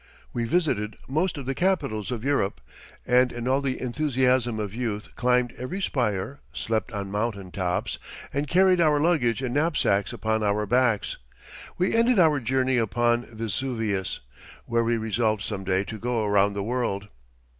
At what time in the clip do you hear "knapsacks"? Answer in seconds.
9.53-10.11